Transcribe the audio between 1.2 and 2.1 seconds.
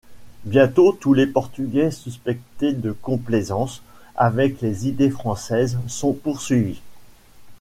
Portugais